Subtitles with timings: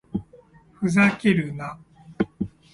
[0.79, 1.79] ふざけるな